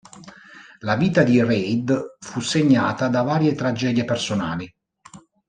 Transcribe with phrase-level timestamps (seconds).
[0.79, 4.67] La vita di Reid fu segnata da varie tragedie personali.